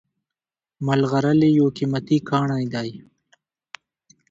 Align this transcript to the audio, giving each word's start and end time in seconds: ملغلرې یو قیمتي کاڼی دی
ملغلرې 0.85 1.49
یو 1.57 1.67
قیمتي 1.77 2.17
کاڼی 2.29 2.65
دی 2.73 2.89